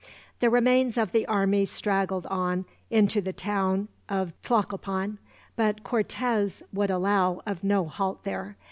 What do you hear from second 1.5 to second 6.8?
straggled on into the town of Tlacopan, but Cortez